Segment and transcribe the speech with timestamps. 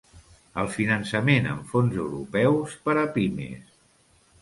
[0.61, 3.81] El finançament amb fons europeus per a pimes.